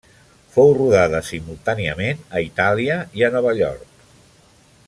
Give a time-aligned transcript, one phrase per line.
[0.53, 4.05] Fou rodada simultàniament a Itàlia i a Nova York.